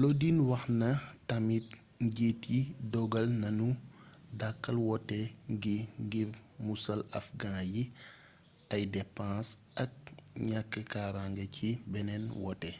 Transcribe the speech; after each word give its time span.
lodin 0.00 0.36
wax 0.50 0.64
na 0.80 0.88
tamit 1.28 1.66
njiit 2.06 2.40
yi 2.52 2.60
dogal 2.92 3.26
nanu 3.42 3.68
dàkkal 4.40 4.76
woote 4.86 5.18
gi 5.62 5.76
ngir 6.04 6.28
musal 6.64 7.00
afghans 7.18 7.66
yi 7.74 7.82
ay 8.74 8.82
depens 8.94 9.46
ak 9.82 9.92
ñàkk 10.48 10.72
karange 10.92 11.44
ci 11.54 11.68
beneen 11.92 12.24
wote 12.42 12.70